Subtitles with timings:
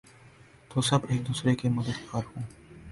[0.69, 2.43] تو سب ایک دوسرے کے مددگار ہوں۔